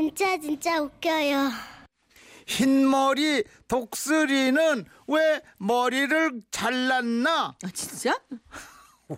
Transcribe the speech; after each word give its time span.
진짜 0.00 0.38
진짜 0.38 0.80
웃겨요. 0.80 1.50
흰머리 2.46 3.44
독수리는 3.68 4.86
왜 5.06 5.42
머리를 5.58 6.40
잘랐나? 6.50 7.54
아 7.62 7.68
진짜? 7.74 8.18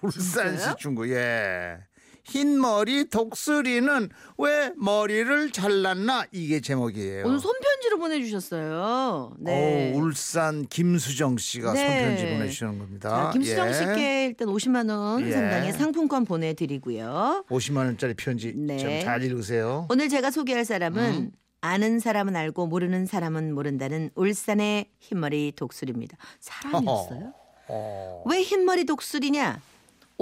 울산시 0.03 0.57
진짜요? 0.57 0.75
중구 0.77 1.09
예. 1.15 1.79
흰머리 2.25 3.09
독수리는 3.09 4.09
왜 4.39 4.73
머리를 4.77 5.51
잘랐나? 5.51 6.27
이게 6.33 6.61
제목이에요. 6.61 7.27
오늘 7.27 7.39
손편지로 7.39 7.99
보내주셨어요. 7.99 9.33
네. 9.39 9.93
어, 9.93 9.99
울산 9.99 10.67
김수정 10.67 11.37
씨가 11.37 11.73
네. 11.73 11.87
손편지 11.87 12.33
보내주시는 12.33 12.79
겁니다. 12.79 13.09
자, 13.11 13.31
김수정 13.33 13.69
예. 13.69 13.73
씨께 13.73 14.27
일단 14.27 14.49
50만 14.49 14.91
원 14.91 15.27
예. 15.27 15.33
상당의 15.33 15.73
상품권 15.73 16.25
보내드리고요. 16.25 17.45
50만 17.49 17.79
원짜리 17.79 18.15
편지 18.15 18.53
네. 18.55 18.79
좀잘 18.79 19.23
읽으세요. 19.25 19.87
오늘 19.91 20.09
제가 20.09 20.31
소개할 20.31 20.65
사람은 20.65 21.05
음. 21.05 21.31
아는 21.61 22.01
사람은 22.01 22.35
알고 22.35 22.67
모르는 22.67 23.07
사람은 23.07 23.55
모른다는 23.55 24.11
울산의 24.17 24.91
흰머리 24.99 25.53
독수리입니다. 25.57 26.17
사람이었어요? 26.41 27.33
어. 27.69 28.23
왜 28.27 28.43
흰머리 28.43 28.85
독수리냐? 28.85 29.61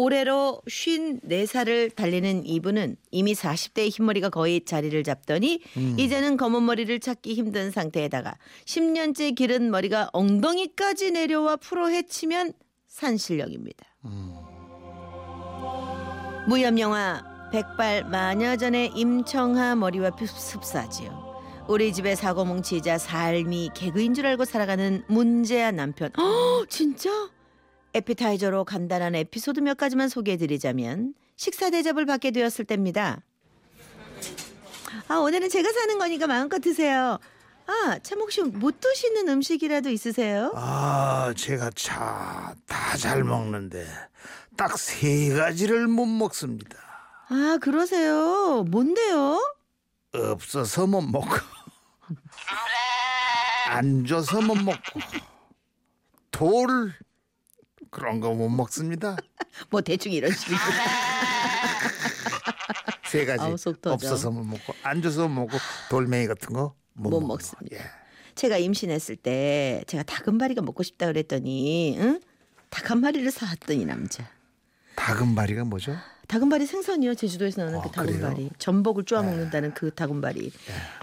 올해로 0.00 0.62
54살을 0.66 1.94
달리는 1.94 2.46
이분은 2.46 2.96
이미 3.10 3.34
40대의 3.34 3.90
흰머리가 3.90 4.30
거의 4.30 4.64
자리를 4.64 5.02
잡더니 5.04 5.60
음. 5.76 5.96
이제는 5.98 6.38
검은 6.38 6.64
머리를 6.64 6.98
찾기 7.00 7.34
힘든 7.34 7.70
상태에다가 7.70 8.38
10년째 8.64 9.34
기른 9.34 9.70
머리가 9.70 10.08
엉덩이까지 10.14 11.10
내려와 11.10 11.56
풀어 11.56 11.88
헤치면 11.88 12.54
산 12.86 13.18
실력입니다. 13.18 13.84
음. 14.06 14.34
무협영화 16.48 17.50
백발 17.52 18.04
마녀전의 18.04 18.92
임청하 18.94 19.76
머리와 19.76 20.12
흡사지요. 20.16 21.30
우리 21.68 21.92
집에 21.92 22.14
사고 22.14 22.46
뭉치자 22.46 22.96
삶이 22.96 23.70
개그인 23.74 24.14
줄 24.14 24.26
알고 24.26 24.46
살아가는 24.46 25.04
문제아 25.08 25.70
남편. 25.72 26.10
어, 26.18 26.64
진짜? 26.68 27.10
에피타이저로 27.94 28.64
간단한 28.64 29.14
에피소드 29.14 29.60
몇 29.60 29.76
가지만 29.76 30.08
소개해드리자면 30.08 31.14
식사 31.36 31.70
대접을 31.70 32.06
받게 32.06 32.30
되었을 32.30 32.64
때입니다. 32.64 33.22
아 35.08 35.16
오늘은 35.16 35.48
제가 35.48 35.72
사는 35.72 35.98
거니까 35.98 36.26
마음껏 36.26 36.58
드세요. 36.58 37.18
아 37.66 37.98
참 38.02 38.20
혹시 38.20 38.42
못 38.42 38.80
드시는 38.80 39.28
음식이라도 39.28 39.90
있으세요? 39.90 40.52
아, 40.56 41.32
제가 41.36 41.70
차 41.74 42.54
다 42.66 42.96
잘 42.96 43.22
먹는데 43.24 43.86
딱 44.56 44.76
세 44.76 45.30
가지를 45.34 45.86
못 45.86 46.06
먹습니다. 46.06 46.76
아 47.28 47.58
그러세요. 47.60 48.64
뭔데요? 48.68 49.38
없어서 50.12 50.86
못 50.88 51.00
먹고 51.02 51.28
안 53.68 54.04
줘서 54.04 54.40
못 54.40 54.56
먹고 54.56 55.00
돌 56.32 56.92
그런 57.90 58.20
거 58.20 58.32
못 58.34 58.48
먹습니다. 58.48 59.16
뭐 59.70 59.80
대충 59.80 60.12
이런 60.12 60.30
식으로. 60.32 60.58
세 63.06 63.24
가지 63.24 63.42
아우, 63.42 63.56
속 63.56 63.80
터져. 63.82 63.94
없어서 63.94 64.30
못 64.30 64.44
먹고 64.44 64.74
안 64.82 65.02
줘서 65.02 65.28
못 65.28 65.46
먹고 65.46 65.58
돌멩이 65.90 66.26
같은 66.26 66.52
거 66.52 66.74
못 66.92 67.10
못. 67.10 67.20
먹습니다. 67.20 67.76
예. 67.76 67.80
제가 68.34 68.58
임신했을 68.58 69.16
때 69.16 69.82
제가 69.86 70.02
닭 70.04 70.26
한 70.28 70.36
마리가 70.36 70.60
먹고 70.62 70.82
싶다 70.82 71.06
그랬더니 71.06 71.96
응? 71.98 72.20
닭 72.70 72.90
한 72.90 73.00
마리를 73.00 73.28
사왔더니 73.30 73.84
남자. 73.86 74.28
다금바리가 74.96 75.64
뭐죠? 75.64 75.96
다금바리 76.28 76.66
생선이요 76.66 77.14
제주도에서 77.14 77.62
나오는 77.62 77.78
아, 77.78 77.82
그 77.82 77.90
다금바리 77.90 78.18
그래요? 78.18 78.34
네. 78.36 78.50
전복을 78.58 79.04
쪼아 79.04 79.22
먹는다는 79.22 79.72
그 79.74 79.90
다금바리 79.92 80.52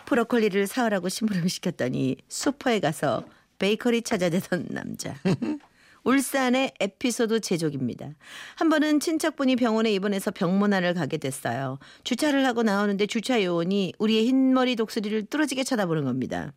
브로콜리를 0.05 0.67
사오라고 0.67 1.09
심부름 1.09 1.47
시켰더니 1.47 2.17
슈퍼에 2.29 2.79
가서 2.79 3.25
베이커리 3.59 4.03
찾아대던 4.03 4.67
남자 4.69 5.15
울산의 6.07 6.71
에피소드 6.79 7.41
제조기입니다 7.41 8.11
한 8.55 8.69
번은 8.69 9.01
친척분이 9.01 9.57
병원에 9.57 9.91
입원해서 9.93 10.31
병문안을 10.31 10.93
가게 10.93 11.17
됐어요 11.17 11.79
주차를 12.05 12.45
하고 12.45 12.63
나오는데 12.63 13.07
주차 13.07 13.43
요원이 13.43 13.93
우리의 13.99 14.25
흰머리 14.25 14.77
독수리를 14.77 15.25
뚫어지게 15.25 15.65
쳐다보는 15.65 16.05
겁니다 16.05 16.53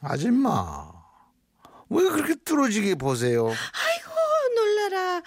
아줌마 0.00 0.90
왜 1.90 2.02
그렇게 2.08 2.34
뚫어지게 2.34 2.94
보세요? 2.96 3.46
아이고 3.46 4.10
놀라라. 4.56 4.98
아이고 5.16 5.22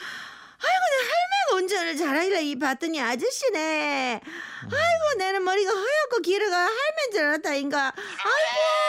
내 0.91 0.97
할매가 0.97 1.55
운전을 1.55 1.97
잘하길래 1.97 2.41
이 2.43 2.59
봤더니 2.59 2.99
아저씨네. 2.99 4.19
아이고 4.63 5.17
내는 5.17 5.43
머리가 5.43 5.71
허옇고 5.71 6.21
길어가 6.23 6.57
할매인 6.57 7.11
줄 7.13 7.21
알았다 7.21 7.53
인가. 7.55 7.85
아이고. 7.85 8.86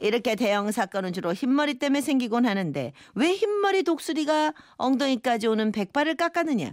이렇게 0.00 0.34
대형 0.34 0.70
사건은 0.70 1.12
주로 1.12 1.32
흰머리 1.32 1.74
때문에 1.74 2.00
생기곤 2.00 2.46
하는데 2.46 2.92
왜 3.14 3.32
흰머리 3.32 3.82
독수리가 3.82 4.54
엉덩이까지 4.76 5.46
오는 5.46 5.72
백발을 5.72 6.16
깎았느냐? 6.16 6.72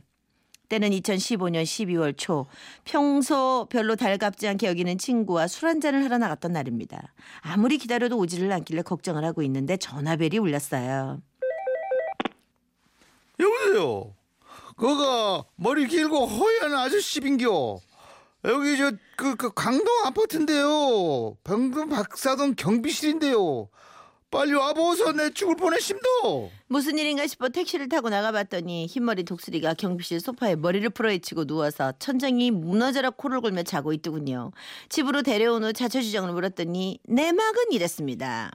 때는 0.67 0.89
2015년 0.89 1.63
12월 1.63 2.17
초 2.17 2.47
평소 2.83 3.67
별로 3.69 3.95
달갑지 3.95 4.47
않게 4.47 4.67
여기는 4.67 4.97
친구와 4.97 5.47
술 5.47 5.69
한잔을 5.69 6.03
하러 6.03 6.17
나갔던 6.17 6.53
날입니다. 6.53 7.13
아무리 7.41 7.77
기다려도 7.77 8.17
오지를 8.17 8.51
않길래 8.51 8.81
걱정을 8.81 9.23
하고 9.23 9.43
있는데 9.43 9.77
전화벨이 9.77 10.39
울렸어요. 10.39 11.21
여보세요. 13.39 14.15
그가 14.75 15.45
머리 15.55 15.87
길고 15.87 16.25
허연 16.25 16.73
아저씨빈겨. 16.73 17.79
여기 18.45 18.77
저 18.77 18.91
그 19.17 19.35
그 19.37 19.51
강동 19.53 19.87
아파트인데요. 20.05 21.35
병동 21.43 21.89
박사동 21.89 22.55
경비실인데요. 22.55 23.69
빨리 24.29 24.53
와보소 24.53 25.13
내 25.13 25.29
죽을 25.29 25.55
뻔했심도. 25.55 26.51
무슨 26.67 26.97
일인가 26.97 27.25
싶어 27.25 27.47
택시를 27.47 27.87
타고 27.87 28.09
나가봤더니 28.09 28.87
흰머리 28.87 29.23
독수리가 29.23 29.75
경비실 29.75 30.19
소파에 30.19 30.57
머리를 30.57 30.89
풀어헤치고 30.89 31.45
누워서 31.45 31.93
천장이 31.99 32.51
무너져라 32.51 33.11
코를 33.11 33.39
골며 33.39 33.63
자고 33.63 33.93
있더군요. 33.93 34.51
집으로 34.89 35.21
데려온 35.21 35.63
후 35.63 35.71
자초 35.71 36.01
지정을 36.01 36.33
물었더니 36.33 36.99
내막은 37.07 37.71
이랬습니다. 37.71 38.51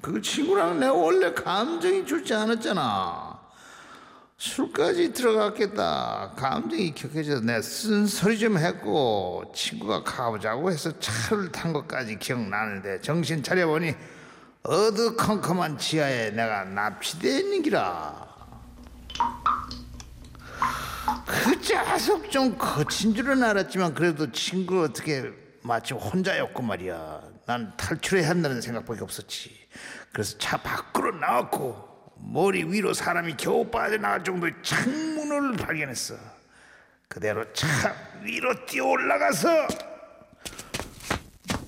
그 0.00 0.20
친구랑 0.20 0.80
내가 0.80 0.92
원래 0.92 1.32
감정이 1.32 2.04
좋지 2.04 2.34
않았잖아. 2.34 3.33
술까지 4.44 5.14
들어갔겠다. 5.14 6.34
감정이 6.36 6.94
격해져서 6.94 7.40
내가 7.40 7.62
쓴소리 7.62 8.38
좀 8.38 8.58
했고 8.58 9.50
친구가 9.54 10.04
가보자고 10.04 10.70
해서 10.70 10.92
차를 10.98 11.50
탄 11.50 11.72
것까지 11.72 12.18
기억나는데 12.18 13.00
정신 13.00 13.42
차려보니 13.42 13.94
어두컴컴한 14.62 15.78
지하에 15.78 16.30
내가 16.32 16.64
납치돼 16.64 17.38
있는 17.38 17.62
기라. 17.62 18.28
그 21.26 21.62
자석 21.62 22.30
좀 22.30 22.58
거친 22.58 23.14
줄은 23.14 23.42
알았지만 23.42 23.94
그래도 23.94 24.30
친구 24.30 24.82
어떻게 24.82 25.24
마치 25.62 25.94
혼자였고 25.94 26.62
말이야. 26.62 27.22
난 27.46 27.74
탈출해야 27.78 28.28
한다는 28.28 28.60
생각밖에 28.60 29.02
없었지. 29.02 29.50
그래서 30.12 30.36
차 30.36 30.58
밖으로 30.58 31.12
나왔고 31.16 31.93
머리 32.26 32.64
위로 32.64 32.92
사람이 32.94 33.36
겨우 33.36 33.64
빠져나갈 33.70 34.24
정도의 34.24 34.54
창문을 34.62 35.56
발견했어. 35.56 36.14
그대로 37.08 37.44
차 37.52 37.94
위로 38.22 38.66
뛰어 38.66 38.86
올라가서 38.86 39.68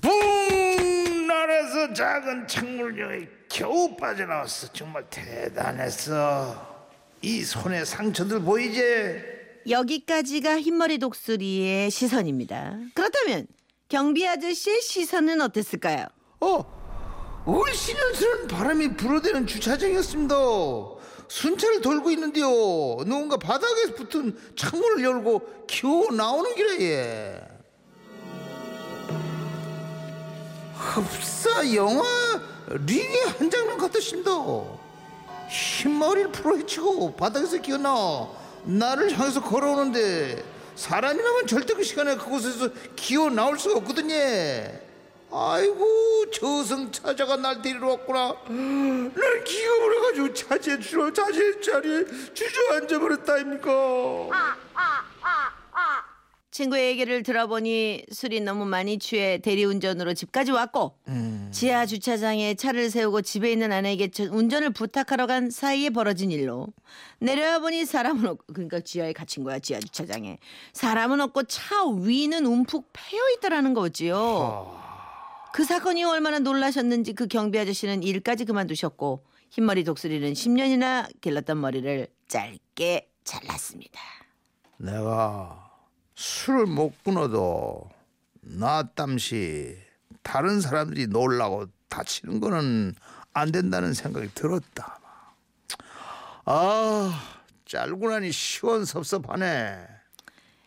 붕 0.01 1.27
날아서 1.27 1.93
작은 1.93 2.47
창문을 2.47 2.99
여기 2.99 3.27
겨우 3.47 3.95
빠져나왔어. 3.95 4.73
정말 4.73 5.05
대단했어. 5.09 6.87
이 7.21 7.43
손에 7.43 7.85
상처들 7.85 8.41
보이지? 8.41 8.81
여기까지가 9.69 10.59
흰머리 10.59 10.97
독수리의 10.97 11.91
시선입니다. 11.91 12.77
그렇다면 12.93 13.47
경비 13.89 14.27
아저씨의 14.27 14.81
시선은 14.81 15.41
어땠을까요? 15.41 16.07
어, 16.41 16.76
울시는스런 17.47 18.47
바람이 18.49 18.97
불어대는 18.97 19.47
주차장이었습니다. 19.47 20.35
순찰을 21.29 21.81
돌고 21.81 22.11
있는데요. 22.11 22.47
누군가 23.05 23.37
바닥에 23.37 23.93
붙은 23.95 24.37
창문을 24.55 25.03
열고 25.03 25.65
기어 25.65 26.11
나오는 26.11 26.53
길에 26.55 26.81
예. 26.81 27.41
흡사 30.73 31.73
영화 31.73 32.03
링의 32.85 33.25
한 33.37 33.49
장면 33.49 33.77
같으십니다. 33.77 34.31
흰머리를 35.49 36.31
풀어헤치고 36.33 37.15
바닥에서 37.15 37.57
기어 37.57 37.77
나와 37.77 38.29
나를 38.65 39.17
향해서 39.17 39.41
걸어오는데 39.41 40.43
사람이라면 40.75 41.47
절대 41.47 41.73
그 41.73 41.83
시간에 41.83 42.17
그곳에서 42.17 42.69
기어 42.95 43.29
나올 43.29 43.57
수가 43.57 43.77
없거든요. 43.77 44.86
아이고 45.31 46.29
저승 46.31 46.91
찾아가 46.91 47.35
날 47.35 47.61
데리러 47.61 47.89
왔구나. 47.89 48.35
날 48.47 49.43
기가 49.43 49.75
버려가지고 49.79 50.33
차지해 50.33 50.79
주로 50.79 51.11
자신 51.11 51.61
자리에 51.61 52.05
주저앉아 52.33 52.99
버렸다입니까? 52.99 53.69
친구의 56.49 56.87
얘기를 56.89 57.21
들어보니 57.21 58.05
술이 58.11 58.41
너무 58.41 58.65
많이 58.65 58.97
취해 58.97 59.37
대리운전으로 59.39 60.15
집까지 60.15 60.51
왔고 60.51 60.97
지하 61.51 61.85
주차장에 61.85 62.55
차를 62.55 62.89
세우고 62.89 63.21
집에 63.21 63.51
있는 63.51 63.71
아내에게 63.71 64.09
저- 64.09 64.23
운전을 64.23 64.71
부탁하러 64.71 65.27
간 65.27 65.51
사이에 65.51 65.91
벌어진 65.91 66.31
일로 66.31 66.67
내려와 67.19 67.59
보니 67.59 67.85
사람은 67.85 68.25
없고 68.25 68.53
그러니까 68.53 68.79
지하에 68.79 69.13
갇힌 69.13 69.43
거야 69.43 69.59
지하 69.59 69.79
주차장에 69.79 70.39
사람은 70.73 71.21
없고 71.21 71.43
차 71.43 71.85
위는 71.85 72.45
움푹 72.47 72.89
패여 72.91 73.19
있더라는 73.37 73.75
거지요. 73.75 74.86
그 75.57 75.63
사건이 75.63 76.03
얼마나 76.03 76.37
놀라셨는지 76.37 77.13
그 77.13 77.25
경비 77.25 77.57
아저씨는 77.57 78.03
일까지 78.03 78.45
그만두셨고 78.45 79.25
흰머리 79.49 79.83
독수리는 79.85 80.31
10년이나 80.33 81.09
길렀던 81.19 81.59
머리를 81.59 82.07
짧게 82.27 83.09
잘랐습니다. 83.23 83.99
내가 84.77 85.71
술을 86.13 86.67
못 86.67 86.93
끊어도 87.03 87.89
나 88.41 88.83
땀시 88.83 89.75
다른 90.21 90.61
사람들이 90.61 91.07
놀라고 91.07 91.65
다치는 91.89 92.39
거는 92.39 92.93
안 93.33 93.51
된다는 93.51 93.95
생각이 93.95 94.29
들었다. 94.35 94.99
아, 96.45 97.19
짤고 97.65 98.11
나니 98.11 98.31
시원섭섭하네. 98.31 99.87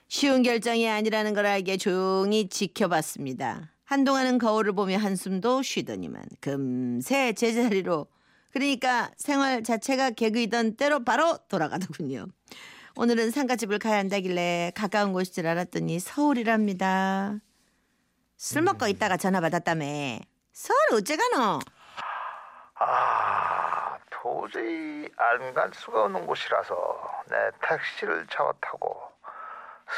쉬운 0.09 0.43
결정이 0.43 0.89
아니라는 0.89 1.33
걸 1.35 1.47
알게 1.47 1.77
조용히 1.77 2.49
지켜봤습니다. 2.49 3.71
한동안은 3.95 4.39
거울을 4.39 4.73
보며 4.73 4.99
한숨도 4.99 5.63
쉬더니만 5.63 6.23
금세 6.41 7.33
제자리로 7.33 8.07
그러니까 8.53 9.11
생활 9.17 9.65
자체가 9.65 10.11
개그이던 10.11 10.77
때로 10.77 11.03
바로 11.03 11.37
돌아가더군요. 11.49 12.27
오늘은 12.95 13.33
상가집을 13.33 13.81
가야 13.81 13.99
한다길래 13.99 14.71
가까운 14.77 15.13
곳인 15.13 15.33
줄 15.33 15.49
알았더니 15.49 15.99
서울이랍니다. 15.99 17.41
술 18.37 18.63
먹고 18.63 18.87
있다가 18.87 19.17
전화 19.17 19.41
받았다며. 19.41 20.21
서울 20.53 20.79
어째 20.93 21.17
가노? 21.17 21.59
아, 22.77 23.99
도저히 24.09 25.09
안 25.17 25.53
갈 25.53 25.69
수가 25.75 26.05
없는 26.05 26.27
곳이라서 26.27 27.25
내 27.29 27.37
택시를 27.67 28.25
잡아 28.31 28.53
타고 28.61 28.97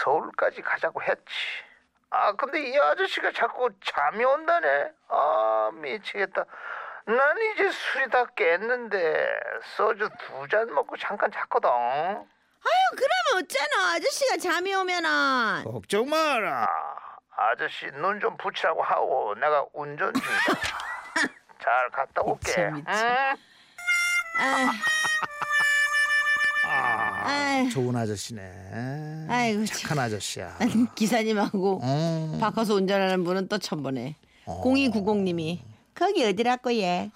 서울까지 0.02 0.62
가자고 0.62 1.02
했지. 1.02 1.22
아, 2.14 2.32
근데 2.32 2.60
이 2.68 2.78
아저씨가 2.78 3.32
자꾸 3.32 3.70
잠이 3.84 4.22
온다네. 4.24 4.90
아, 5.08 5.70
미치겠다. 5.74 6.44
난 7.06 7.18
이제 7.54 7.70
술이 7.70 8.10
다 8.10 8.26
깼는데 8.36 9.26
소주 9.76 10.08
두 10.20 10.46
잔 10.48 10.72
먹고 10.74 10.96
잠깐 10.98 11.32
잤거든. 11.32 11.68
아유 11.70 12.26
그러면 12.96 13.42
어쩌노 13.44 13.88
아저씨가 13.96 14.36
잠이 14.36 14.72
오면은 14.74 15.64
걱정 15.64 16.08
마라. 16.08 16.68
아저씨 17.34 17.86
눈 17.92 18.20
좀 18.20 18.36
붙이라고 18.36 18.82
하고 18.82 19.34
내가 19.36 19.64
운전 19.72 20.12
중이다. 20.12 20.60
잘 21.64 21.90
갔다 21.90 22.22
올게. 22.22 22.68
미쳐, 22.68 22.90
미쳐. 22.90 22.90
응? 22.92 23.36
아유, 24.38 24.68
아, 27.22 27.28
아유. 27.30 27.70
좋은 27.70 27.94
아저씨네. 27.96 29.26
아이고, 29.28 29.64
착한 29.66 29.98
아저씨야. 29.98 30.58
기사님하고 30.94 31.80
음. 31.82 32.38
바꿔서 32.40 32.74
운전하는 32.74 33.24
분은 33.24 33.48
또 33.48 33.58
천번에 33.58 34.16
0290님이 34.46 35.60
거기 35.94 36.24
어디라고 36.24 36.72
얘? 36.74 37.10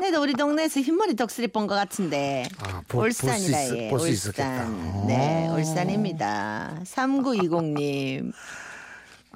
내도 0.00 0.20
우리 0.22 0.34
동네에서 0.34 0.80
흰머리 0.80 1.16
덕스리 1.16 1.48
본 1.48 1.66
것 1.66 1.74
같은데 1.74 2.44
아, 2.58 2.82
보- 2.86 3.00
울산이라 3.00 3.62
있- 3.62 3.74
얘 3.76 3.88
볼수 3.88 4.08
있었겠다. 4.08 4.66
울산 4.66 5.06
네 5.06 5.48
어. 5.48 5.54
울산입니다 5.54 6.80
3920님 6.84 8.32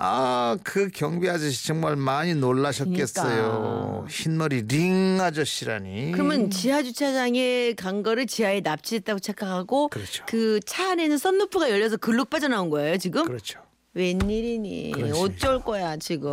아, 0.03 0.57
그 0.65 0.89
경비 0.89 1.29
아저씨 1.29 1.67
정말 1.67 1.95
많이 1.95 2.35
놀라셨겠어요. 2.35 4.07
흰머리 4.09 4.63
링 4.63 5.21
아저씨라니. 5.21 6.13
그러면 6.13 6.51
지하 6.51 6.83
주차장에 6.83 7.75
간 7.75 8.03
거를 8.03 8.27
지하에 8.27 8.61
납치했다고 8.61 9.21
착각하고 9.21 9.89
그렇죠. 9.89 10.25
그 10.27 10.59
차 10.67 10.93
안에는 10.93 11.19
썬루프가 11.19 11.71
열려서 11.71 11.97
글로 11.99 12.25
빠져나온 12.25 12.71
거예요 12.71 12.97
지금? 12.97 13.25
그렇죠. 13.27 13.61
웬일이니 13.93 14.93
그렇지. 14.95 15.21
어쩔 15.21 15.61
거야 15.63 15.97
지금 15.97 16.31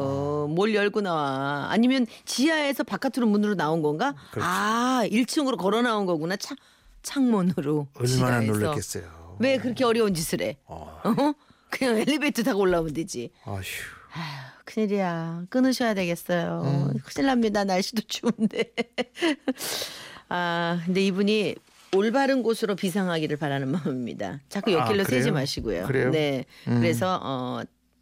뭘 0.53 0.73
열고 0.75 1.01
나와 1.01 1.67
아니면 1.69 2.05
지하에서 2.25 2.83
바깥으로 2.83 3.25
문으로 3.27 3.55
나온 3.55 3.81
건가 3.81 4.13
그렇지. 4.31 4.47
아 4.49 5.01
1층으로 5.11 5.57
걸어 5.57 5.81
나온 5.81 6.05
거구나 6.05 6.35
창 6.37 6.55
창문으로 7.03 7.87
얼마나 7.95 8.39
지하에서. 8.41 8.53
놀랐겠어요. 8.53 9.37
왜 9.39 9.57
그렇게 9.57 9.83
어려운 9.83 10.13
짓을 10.13 10.41
해 10.41 10.57
어. 10.65 11.01
어? 11.67 11.69
그냥 11.69 11.97
엘리베이터 11.99 12.43
타고 12.43 12.61
올라오면 12.61 12.93
되지 12.93 13.31
아휴. 13.45 13.57
아휴 13.57 13.63
큰일이야 14.65 15.43
끊으셔야 15.49 15.93
되겠어요 15.93 16.61
음. 16.65 16.99
큰일 17.05 17.27
납니다 17.27 17.63
날씨도 17.63 18.01
추운데 18.07 18.73
아 20.29 20.81
근데 20.85 21.05
이분이 21.05 21.55
올바른 21.95 22.43
곳으로 22.43 22.75
비상하기를 22.75 23.37
바라는 23.37 23.69
마음입니다 23.69 24.41
자꾸 24.49 24.71
아, 24.71 24.81
옆길로 24.81 25.03
그래요? 25.05 25.19
세지 25.19 25.31
마시고요 25.31 25.87
그래요? 25.87 26.07
음. 26.07 26.11
네 26.11 26.45
그래서 26.65 27.19
어 27.23 27.61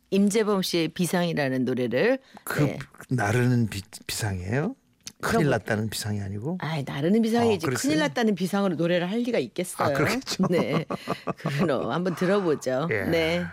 임재범 0.09 0.61
씨의 0.61 0.89
비상이라는 0.89 1.65
노래를 1.65 2.19
그 2.43 2.61
네. 2.61 2.79
나르는 3.09 3.67
비, 3.69 3.81
비상이에요? 4.07 4.75
큰일 5.25 5.49
났다는 5.49 5.89
비상이 5.89 6.21
아니고? 6.21 6.57
아이 6.61 6.83
나르는 6.85 7.21
비상이지 7.21 7.67
어? 7.67 7.69
큰일 7.75 7.99
났다는 7.99 8.35
비상으로 8.35 8.75
노래를 8.75 9.09
할 9.09 9.19
리가 9.19 9.39
있겠어요. 9.39 9.87
아, 9.87 9.93
그렇겠죠. 9.93 10.47
네, 10.49 10.85
그럼 11.59 11.91
한번 11.91 12.15
들어보죠. 12.15 12.87
예. 12.91 13.03
네. 13.03 13.45